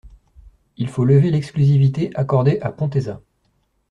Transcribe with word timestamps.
Il 0.77 0.87
faut 0.89 1.05
lever 1.05 1.29
l’exclusivité 1.29 2.09
accordée 2.15 2.57
à 2.61 2.71
Pontesa. 2.71 3.21